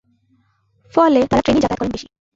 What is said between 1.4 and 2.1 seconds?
ট্রেনেই যাতায়াত করেন বেশি।